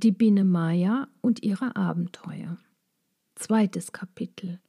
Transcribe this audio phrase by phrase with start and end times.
[0.00, 2.56] Die Biene Maya und ihre Abenteuer.
[3.34, 4.60] Zweites Kapitel.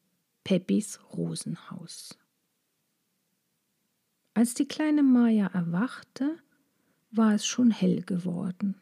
[0.44, 2.18] Peppis Rosenhaus.
[4.34, 6.36] Als die kleine Maya erwachte,
[7.12, 8.74] war es schon hell geworden.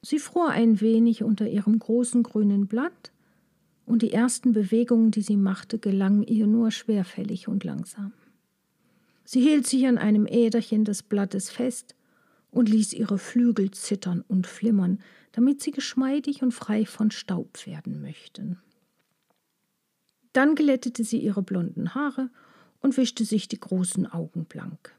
[0.00, 3.12] Sie fror ein wenig unter ihrem großen grünen Blatt,
[3.84, 8.14] und die ersten Bewegungen, die sie machte, gelangen ihr nur schwerfällig und langsam.
[9.24, 11.94] Sie hielt sich an einem Äderchen des Blattes fest
[12.52, 15.00] und ließ ihre Flügel zittern und flimmern,
[15.32, 18.60] damit sie geschmeidig und frei von Staub werden möchten.
[20.32, 22.30] Dann glättete sie ihre blonden Haare
[22.80, 24.94] und wischte sich die großen Augen blank.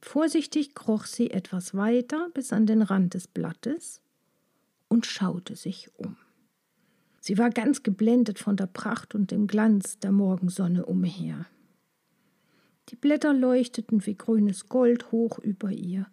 [0.00, 4.00] Vorsichtig kroch sie etwas weiter bis an den Rand des Blattes
[4.88, 6.16] und schaute sich um.
[7.20, 11.46] Sie war ganz geblendet von der Pracht und dem Glanz der Morgensonne umher.
[12.90, 16.06] Die Blätter leuchteten wie grünes Gold hoch über ihr.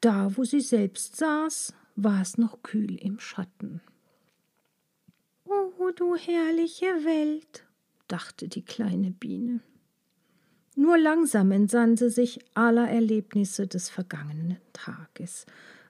[0.00, 3.82] Da, wo sie selbst saß, war es noch kühl im Schatten.
[5.44, 7.64] Oh, du herrliche Welt,
[8.08, 9.60] dachte die kleine Biene.
[10.76, 15.44] Nur langsam entsann sie sich aller Erlebnisse des vergangenen Tages,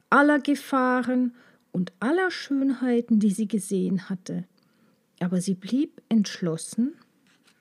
[0.09, 1.35] aller Gefahren
[1.71, 4.45] und aller Schönheiten, die sie gesehen hatte.
[5.21, 6.95] Aber sie blieb entschlossen,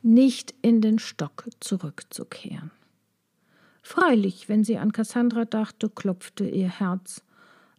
[0.02, 2.72] nicht in den Stock zurückzukehren.
[3.90, 7.23] Freilich, wenn sie an Cassandra dachte, klopfte ihr Herz.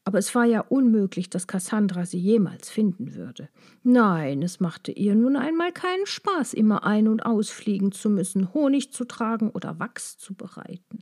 [0.02, 3.48] Aber es war ja unmöglich, dass Cassandra sie jemals finden würde.
[3.84, 8.92] Nein, es machte ihr nun einmal keinen Spaß, immer ein- und ausfliegen zu müssen, Honig
[8.92, 10.98] zu tragen oder Wachs zu bereiten.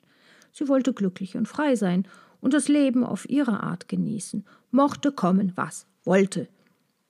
[0.53, 2.07] Sie wollte glücklich und frei sein
[2.43, 6.49] und das Leben auf ihre Art genießen, mochte kommen, was wollte.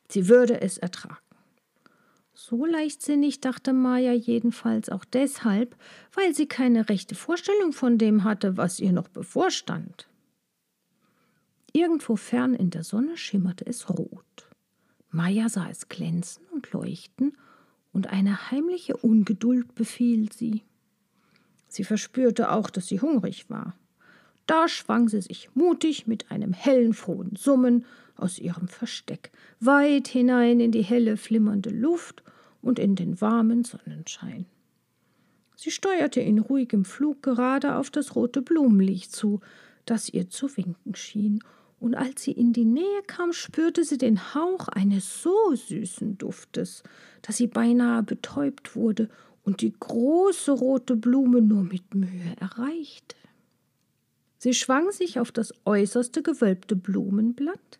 [0.08, 1.27] Sie würde es ertragen.
[2.40, 5.74] So leichtsinnig dachte Maya jedenfalls auch deshalb,
[6.14, 10.08] weil sie keine rechte Vorstellung von dem hatte, was ihr noch bevorstand.
[11.72, 14.48] Irgendwo fern in der Sonne schimmerte es rot.
[15.10, 17.36] Maya sah es glänzen und leuchten,
[17.92, 20.62] und eine heimliche Ungeduld befiel sie.
[21.66, 23.76] Sie verspürte auch, dass sie hungrig war.
[24.48, 27.84] Da schwang sie sich mutig mit einem hellen, frohen Summen
[28.16, 32.22] aus ihrem Versteck, weit hinein in die helle, flimmernde Luft
[32.62, 34.46] und in den warmen Sonnenschein.
[35.54, 39.40] Sie steuerte in ruhigem Flug gerade auf das rote Blumenlicht zu,
[39.84, 41.40] das ihr zu winken schien,
[41.78, 46.82] und als sie in die Nähe kam, spürte sie den Hauch eines so süßen Duftes,
[47.20, 49.10] dass sie beinahe betäubt wurde
[49.44, 53.14] und die große rote Blume nur mit Mühe erreichte.
[54.38, 57.78] Sie schwang sich auf das äußerste gewölbte Blumenblatt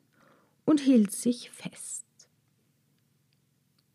[0.64, 2.04] und hielt sich fest.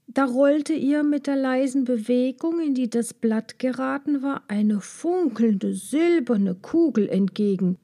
[0.07, 5.73] Da rollte ihr mit der leisen Bewegung, in die das Blatt geraten war, eine funkelnde
[5.73, 7.78] silberne Kugel entgegen,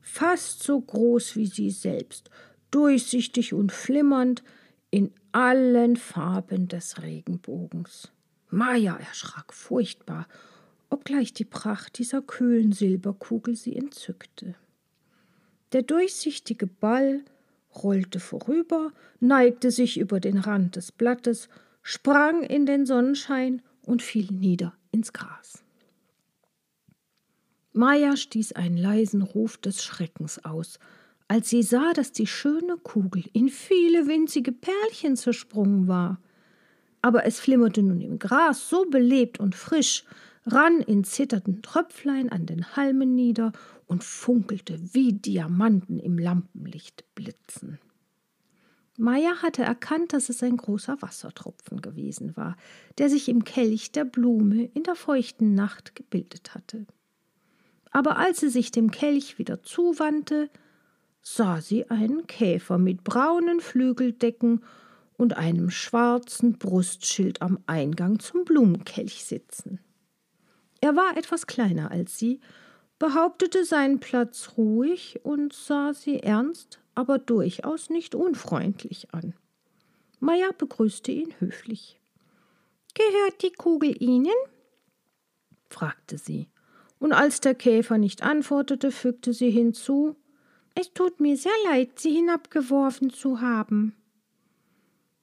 [0.00, 2.30] fast so groß wie sie selbst,
[2.70, 4.42] durchsichtig und flimmernd
[4.90, 8.12] in allen Farben des Regenbogens.
[8.50, 10.26] Maja erschrak furchtbar,
[10.90, 14.54] obgleich die Pracht dieser kühlen Silberkugel sie entzückte.
[15.72, 17.22] Der durchsichtige Ball
[17.82, 21.48] rollte vorüber, neigte sich über den Rand des Blattes,
[21.82, 25.62] sprang in den Sonnenschein und fiel nieder ins Gras.
[27.72, 30.80] Maja stieß einen leisen Ruf des Schreckens aus,
[31.28, 36.20] als sie sah, dass die schöne Kugel in viele winzige Perlchen zersprungen war.
[37.02, 40.04] Aber es flimmerte nun im Gras so belebt und frisch,
[40.46, 43.52] rann in zitternden Tröpflein an den Halmen nieder
[43.86, 47.78] und funkelte wie Diamanten im Lampenlicht blitzen.
[48.98, 52.56] Meier hatte erkannt, dass es ein großer Wassertropfen gewesen war,
[52.98, 56.86] der sich im Kelch der Blume in der feuchten Nacht gebildet hatte
[57.90, 60.50] aber als sie sich dem Kelch wieder zuwandte,
[61.22, 64.64] sah sie einen Käfer mit braunen Flügeldecken
[65.16, 69.80] und einem schwarzen Brustschild am Eingang zum Blumenkelch sitzen.
[70.80, 72.40] Er war etwas kleiner als sie,
[72.98, 79.34] behauptete seinen Platz ruhig und sah sie ernst, aber durchaus nicht unfreundlich an.
[80.18, 82.00] Meier begrüßte ihn höflich.
[82.94, 84.34] Gehört die Kugel Ihnen?
[85.68, 86.48] fragte sie
[87.00, 90.14] und als der Käfer nicht antwortete, fügte sie hinzu
[90.74, 93.96] Es tut mir sehr leid, Sie hinabgeworfen zu haben.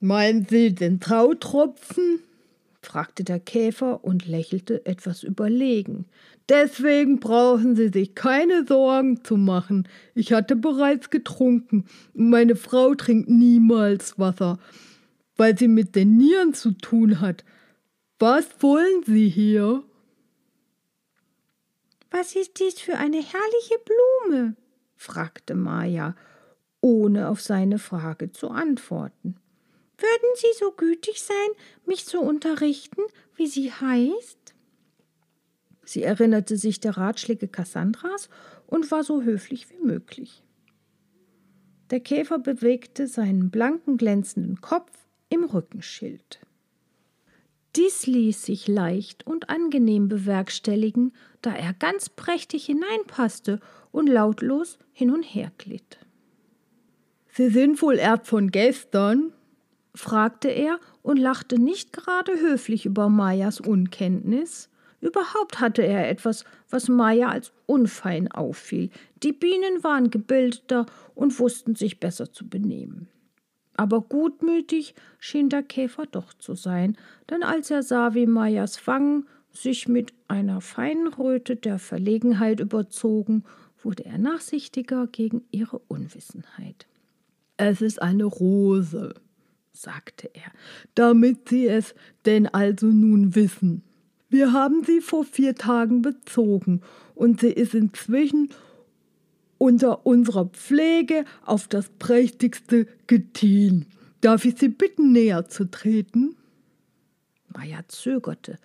[0.00, 2.20] Meinen Sie den Trautropfen?
[2.80, 6.06] Fragte der Käfer und lächelte etwas überlegen.
[6.48, 9.88] Deswegen brauchen Sie sich keine Sorgen zu machen.
[10.14, 14.58] Ich hatte bereits getrunken und meine Frau trinkt niemals Wasser,
[15.36, 17.44] weil sie mit den Nieren zu tun hat.
[18.18, 19.82] Was wollen Sie hier?
[22.10, 24.56] Was ist dies für eine herrliche Blume?
[24.96, 26.14] fragte Maja
[26.80, 29.36] ohne auf seine Frage zu antworten.
[29.98, 31.36] Würden Sie so gütig sein,
[31.84, 33.02] mich zu unterrichten,
[33.34, 34.54] wie sie heißt?
[35.84, 38.28] Sie erinnerte sich der Ratschläge Kassandras
[38.66, 40.44] und war so höflich wie möglich.
[41.90, 44.92] Der Käfer bewegte seinen blanken, glänzenden Kopf
[45.30, 46.40] im Rückenschild.
[47.74, 51.12] Dies ließ sich leicht und angenehm bewerkstelligen,
[51.42, 53.60] da er ganz prächtig hineinpasste
[53.90, 55.98] und lautlos hin und her glitt.
[57.32, 59.32] Sie sind wohl erst von gestern?
[59.98, 64.70] Fragte er und lachte nicht gerade höflich über Mayas Unkenntnis.
[65.00, 68.90] Überhaupt hatte er etwas, was Maya als unfein auffiel.
[69.22, 73.08] Die Bienen waren gebildeter und wussten sich besser zu benehmen.
[73.74, 76.96] Aber gutmütig schien der Käfer doch zu sein,
[77.30, 83.44] denn als er sah, wie Mayas Wangen sich mit einer feinen Röte der Verlegenheit überzogen,
[83.82, 86.86] wurde er nachsichtiger gegen ihre Unwissenheit.
[87.56, 89.14] Es ist eine Rose,
[89.82, 90.50] sagte er,
[90.94, 91.94] damit Sie es
[92.26, 93.82] denn also nun wissen.
[94.28, 96.82] Wir haben sie vor vier Tagen bezogen
[97.14, 98.50] und sie ist inzwischen
[99.56, 103.86] unter unserer Pflege auf das prächtigste gediehen.
[104.20, 106.36] Darf ich Sie bitten, näher zu treten?
[107.54, 108.58] Maja zögerte,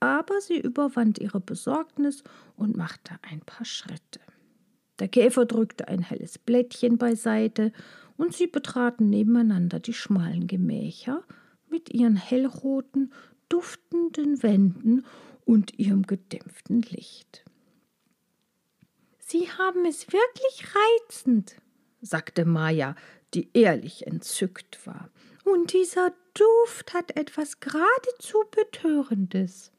[0.00, 2.24] aber sie überwand ihre Besorgnis
[2.56, 4.20] und machte ein paar Schritte.
[4.98, 7.72] Der Käfer drückte ein helles Blättchen beiseite
[8.16, 11.24] und sie betraten nebeneinander die schmalen Gemächer
[11.68, 13.12] mit ihren hellroten,
[13.48, 15.04] duftenden Wänden
[15.44, 17.44] und ihrem gedämpften Licht.
[19.18, 21.56] Sie haben es wirklich reizend,
[22.00, 22.94] sagte Maja,
[23.32, 25.10] die ehrlich entzückt war.
[25.44, 29.72] Und dieser Duft hat etwas geradezu Betörendes.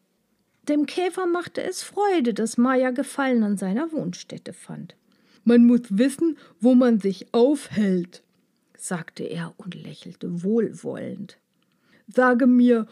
[0.68, 4.96] Dem Käfer machte es Freude, dass Maja Gefallen an seiner Wohnstätte fand.
[5.44, 8.24] Man muss wissen, wo man sich aufhält,
[8.78, 11.38] sagte er und lächelte wohlwollend.
[12.08, 12.88] Sage mir,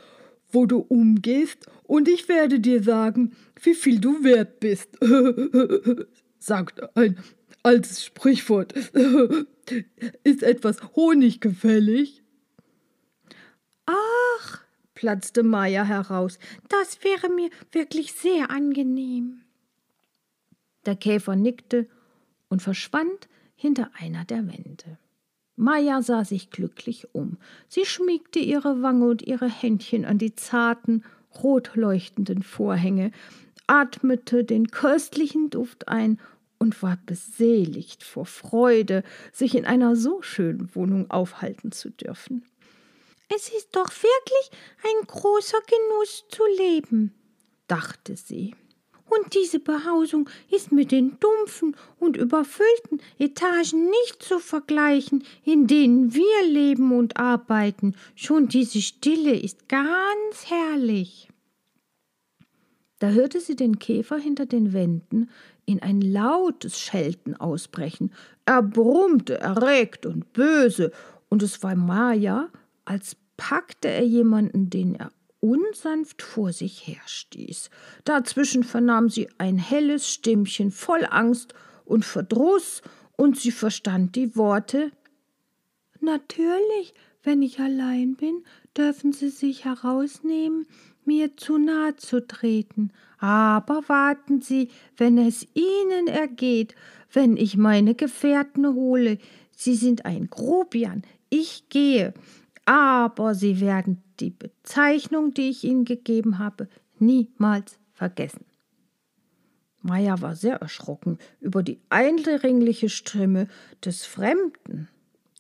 [0.50, 4.98] wo du umgehst, und ich werde dir sagen, wie viel du wert bist,
[6.40, 7.18] sagt ein
[7.64, 8.74] altes Sprichwort.
[10.24, 12.24] Ist etwas honiggefällig?
[13.86, 14.62] Ach,
[14.94, 16.40] platzte Maya heraus,
[16.70, 19.42] das wäre mir wirklich sehr angenehm.
[20.86, 21.88] Der Käfer nickte
[22.50, 24.98] und verschwand hinter einer der Wände.
[25.56, 27.38] Maja sah sich glücklich um.
[27.68, 31.04] Sie schmiegte ihre Wange und ihre Händchen an die zarten,
[31.44, 33.12] rot leuchtenden Vorhänge,
[33.68, 36.20] atmete den köstlichen Duft ein
[36.58, 42.44] und war beseligt vor Freude, sich in einer so schönen Wohnung aufhalten zu dürfen.
[43.36, 44.52] Es ist doch wirklich
[44.84, 47.14] ein großer Genuss zu leben,
[47.68, 48.56] dachte sie.
[49.16, 56.14] Und diese Behausung ist mit den dumpfen und überfüllten Etagen nicht zu vergleichen, in denen
[56.14, 57.96] wir leben und arbeiten.
[58.16, 61.30] Schon diese Stille ist ganz herrlich.
[63.00, 65.30] Da hörte sie den Käfer hinter den Wänden
[65.66, 68.14] in ein lautes Schelten ausbrechen.
[68.46, 70.92] Er brummte erregt und böse,
[71.30, 72.50] und es war Maja,
[72.86, 75.12] als packte er jemanden, den er
[75.44, 77.70] unsanft vor sich herstieß.
[78.06, 81.54] Dazwischen vernahm sie ein helles Stimmchen voll Angst
[81.86, 82.82] und Verdruss,
[83.16, 84.92] und sie verstand die Worte
[86.04, 88.44] Natürlich, wenn ich allein bin,
[88.76, 90.68] dürfen Sie sich herausnehmen,
[91.06, 92.92] mir zu nahe zu treten.
[93.20, 96.76] Aber warten Sie, wenn es Ihnen ergeht,
[97.14, 99.18] wenn ich meine Gefährten hole.
[99.56, 101.04] Sie sind ein Grobian.
[101.30, 102.14] Ich gehe.
[102.66, 108.46] Aber Sie werden die Bezeichnung, die ich Ihnen gegeben habe, niemals vergessen.
[109.82, 113.50] Maya war sehr erschrocken über die eindringliche Stimme
[113.84, 114.88] des Fremden,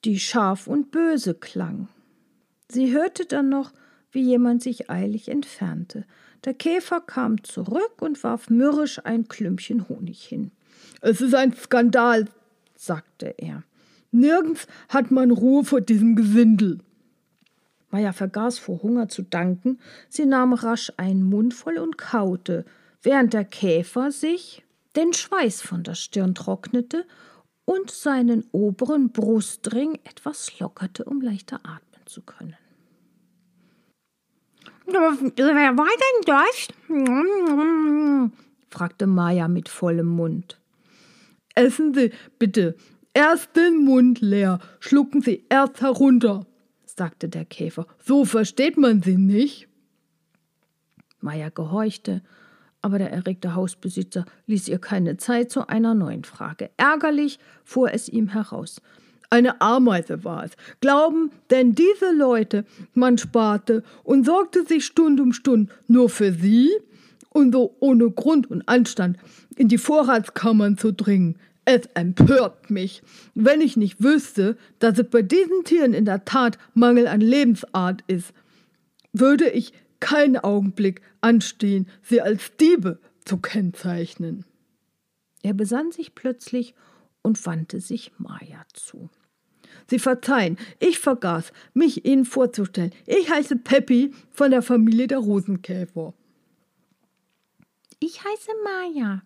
[0.03, 1.87] die scharf und böse klang.
[2.67, 3.71] Sie hörte dann noch,
[4.11, 6.05] wie jemand sich eilig entfernte.
[6.43, 10.51] Der Käfer kam zurück und warf mürrisch ein Klümpchen Honig hin.
[10.99, 12.27] Es ist ein Skandal,
[12.75, 13.63] sagte er.
[14.11, 16.79] Nirgends hat man Ruhe vor diesem Gesindel.
[17.93, 22.65] Maya vergaß vor Hunger zu danken, sie nahm rasch einen Mund voll und kaute,
[23.03, 24.63] während der Käfer sich
[24.95, 27.05] den Schweiß von der Stirn trocknete
[27.65, 32.57] und seinen oberen Brustring etwas lockerte, um leichter atmen zu können.
[34.87, 36.67] Wer war denn das?
[38.71, 40.59] fragte Maya mit vollem Mund.
[41.53, 42.09] Essen Sie
[42.39, 42.75] bitte
[43.13, 46.47] erst den Mund leer, schlucken Sie erst herunter,
[46.97, 47.87] sagte der Käfer.
[48.03, 49.67] So versteht man sie nicht.
[51.19, 52.21] Meier gehorchte,
[52.81, 56.69] aber der erregte Hausbesitzer ließ ihr keine Zeit zu einer neuen Frage.
[56.77, 58.81] Ärgerlich fuhr es ihm heraus.
[59.29, 60.51] Eine Ameise war es.
[60.79, 66.69] Glauben denn diese Leute, man sparte und sorgte sich Stund um Stund nur für sie
[67.29, 69.17] und so ohne Grund und Anstand
[69.55, 71.39] in die Vorratskammern zu dringen?
[71.65, 73.01] Es empört mich,
[73.35, 78.03] wenn ich nicht wüsste, dass es bei diesen Tieren in der Tat Mangel an Lebensart
[78.07, 78.33] ist,
[79.13, 84.43] würde ich keinen Augenblick anstehen, sie als Diebe zu kennzeichnen.
[85.41, 86.73] Er besann sich plötzlich
[87.21, 89.09] und wandte sich Maya zu.
[89.89, 92.91] Sie verzeihen, ich vergaß, mich Ihnen vorzustellen.
[93.05, 96.13] Ich heiße Peppi von der Familie der Rosenkäfer.
[97.99, 99.23] Ich heiße Maya,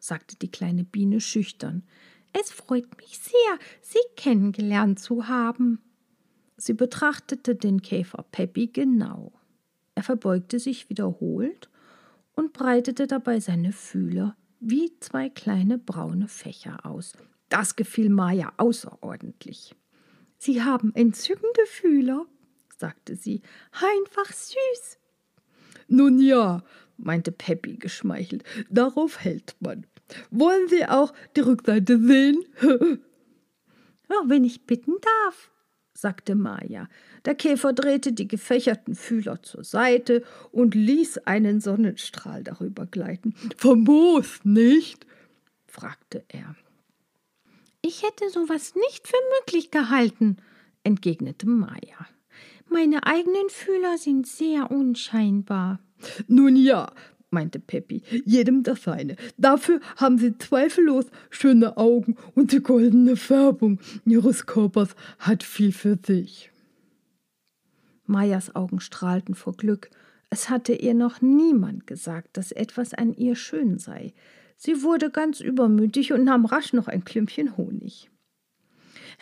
[0.00, 1.84] sagte die kleine Biene schüchtern.
[2.32, 5.80] Es freut mich sehr, Sie kennengelernt zu haben.
[6.56, 9.32] Sie betrachtete den Käfer Peppi genau.
[9.94, 11.70] Er verbeugte sich wiederholt
[12.34, 17.12] und breitete dabei seine Fühler wie zwei kleine braune Fächer aus.
[17.48, 19.74] Das gefiel Maja außerordentlich.
[20.38, 22.26] Sie haben entzückende Fühler,
[22.78, 23.42] sagte sie,
[23.72, 24.98] einfach süß.
[25.88, 26.62] Nun ja,
[26.96, 29.86] meinte Peppi geschmeichelt, darauf hält man.
[30.30, 32.44] Wollen Sie auch die Rückseite sehen?
[32.62, 35.50] ja, wenn ich bitten darf,
[35.92, 36.88] sagte Maja.
[37.24, 43.34] Der Käfer drehte die gefächerten Fühler zur Seite und ließ einen Sonnenstrahl darüber gleiten.
[43.56, 45.06] Famos, nicht?
[45.66, 46.56] fragte er.
[47.82, 50.36] Ich hätte sowas nicht für möglich gehalten,
[50.84, 52.06] entgegnete Maja.
[52.68, 55.80] Meine eigenen Fühler sind sehr unscheinbar.
[56.28, 56.92] Nun ja,
[57.30, 59.16] meinte Peppi, jedem das seine.
[59.36, 65.98] Dafür haben sie zweifellos schöne Augen und die goldene Färbung ihres Körpers hat viel für
[66.04, 66.50] sich.
[68.06, 69.90] Mayas Augen strahlten vor Glück.
[70.30, 74.12] Es hatte ihr noch niemand gesagt, dass etwas an ihr schön sei.
[74.56, 78.10] Sie wurde ganz übermütig und nahm rasch noch ein Klümpchen Honig.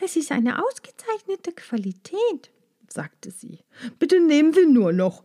[0.00, 2.50] Es ist eine ausgezeichnete Qualität,
[2.88, 3.60] sagte sie.
[3.98, 5.24] Bitte nehmen Sie nur noch,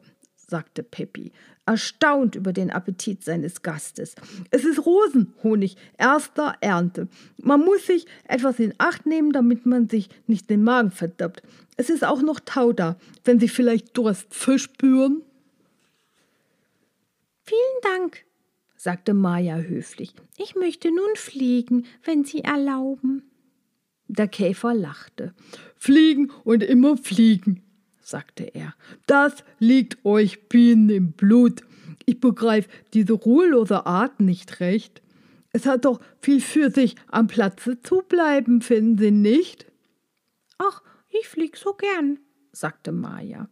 [0.54, 1.32] sagte Peppi,
[1.66, 4.14] erstaunt über den Appetit seines Gastes.
[4.52, 7.08] Es ist Rosenhonig erster Ernte.
[7.38, 11.42] Man muss sich etwas in Acht nehmen, damit man sich nicht den Magen verdirbt.
[11.76, 15.24] Es ist auch noch Tau da, wenn Sie vielleicht Durst verspüren.
[17.42, 18.26] Vielen Dank,
[18.76, 20.14] sagte Maja höflich.
[20.38, 23.24] Ich möchte nun fliegen, wenn Sie erlauben.
[24.08, 25.34] Der Käfer lachte.
[25.78, 27.63] Fliegen und immer fliegen,
[28.04, 28.76] sagte er.
[29.08, 31.62] Das liegt euch Bienen im Blut.
[32.06, 35.02] Ich begreife diese ruhelose Art nicht recht.
[35.52, 39.66] Es hat doch viel für sich, am Platze zu bleiben, finden Sie nicht?
[40.58, 42.20] Ach, ich flieg so gern,
[42.52, 43.48] sagte Maja.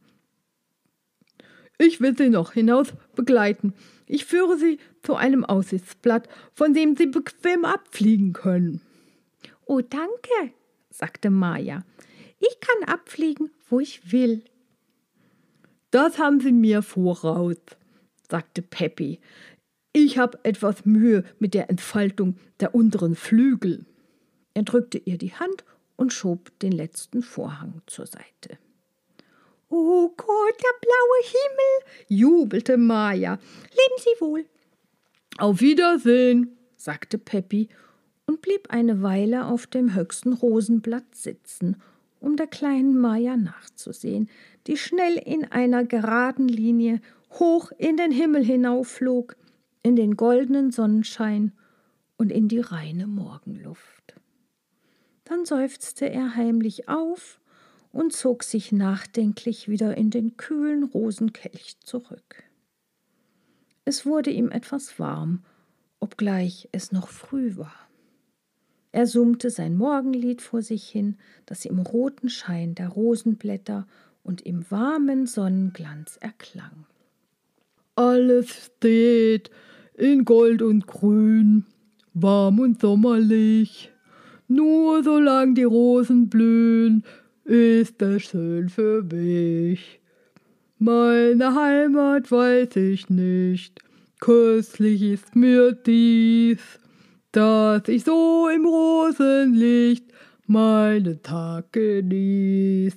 [1.78, 3.74] Ich will Sie noch hinaus begleiten.
[4.06, 8.82] Ich führe Sie zu einem Aussichtsblatt, von dem Sie bequem abfliegen können.
[9.66, 10.54] Oh, danke,
[10.90, 11.84] sagte Maja.
[12.42, 14.44] Ich kann abfliegen, wo ich will.
[15.92, 17.58] Das haben Sie mir voraus,
[18.28, 19.20] sagte Peppy.
[19.94, 23.86] Ich habe etwas Mühe mit der Entfaltung der unteren Flügel.
[24.54, 25.64] Er drückte ihr die Hand
[25.98, 28.58] und schob den letzten Vorhang zur Seite.
[29.70, 33.34] Oh Gott, der blaue Himmel, jubelte Maja.
[33.36, 34.46] Leben Sie wohl.
[35.38, 37.70] Auf Wiedersehen, sagte Peppy
[38.26, 41.82] und blieb eine Weile auf dem höchsten Rosenblatt sitzen
[42.22, 44.30] um der kleinen Maja nachzusehen,
[44.68, 47.02] die schnell in einer geraden Linie
[47.32, 49.36] hoch in den Himmel hinaufflog,
[49.84, 51.52] in den goldenen Sonnenschein
[52.18, 54.16] und in die reine Morgenluft.
[55.24, 57.40] Dann seufzte er heimlich auf
[57.92, 62.44] und zog sich nachdenklich wieder in den kühlen Rosenkelch zurück.
[63.84, 65.44] Es wurde ihm etwas warm,
[66.00, 67.91] obgleich es noch früh war.
[68.92, 73.88] Er summte sein Morgenlied vor sich hin, das im roten Schein der Rosenblätter
[74.24, 76.86] und im warmen Sonnenglanz erklang.
[77.96, 79.50] Alles steht
[79.94, 81.66] in Gold und Grün,
[82.14, 83.92] warm und sommerlich.
[84.48, 87.04] Nur solang die Rosen blühen,
[87.46, 90.02] ist es schön für mich.
[90.78, 93.80] Meine Heimat weiß ich nicht,
[94.20, 96.81] köstlich ist mir dies
[97.32, 100.06] dass ich so im Rosenlicht
[100.48, 102.96] meinen Tag genieß.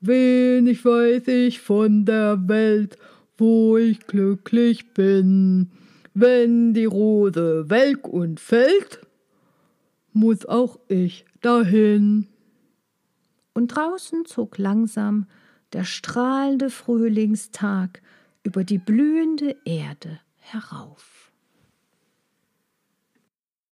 [0.00, 2.98] Wenig weiß ich von der Welt,
[3.36, 5.70] wo ich glücklich bin.
[6.14, 9.00] Wenn die Rose welk und fällt,
[10.12, 12.28] muss auch ich dahin.
[13.52, 15.26] Und draußen zog langsam
[15.72, 18.00] der strahlende Frühlingstag
[18.42, 21.13] über die blühende Erde herauf.